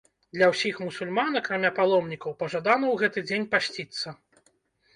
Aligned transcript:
Для 0.35 0.45
ўсіх 0.53 0.79
мусульман, 0.85 1.37
акрамя 1.41 1.71
паломнікаў, 1.81 2.35
пажадана 2.41 2.85
ў 2.93 3.01
гэты 3.05 3.19
дзень 3.29 3.49
пасціцца. 3.55 4.19